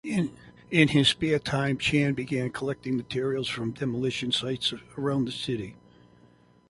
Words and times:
In 0.03 0.31
his 0.87 1.09
spare 1.09 1.37
time, 1.37 1.77
Chand 1.77 2.15
began 2.15 2.49
collecting 2.49 2.97
materials 2.97 3.47
from 3.47 3.69
demolition 3.69 4.31
sites 4.31 4.73
around 4.97 5.25
the 5.25 5.31
city. 5.31 5.75